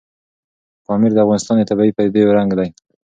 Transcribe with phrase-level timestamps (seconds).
[0.85, 2.69] پامیر د افغانستان د طبیعي پدیدو یو رنګ دی.